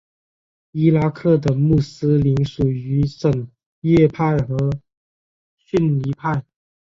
[0.71, 3.47] 伊拉克的穆斯林属于什
[3.81, 4.57] 叶派和
[5.59, 6.43] 逊尼派。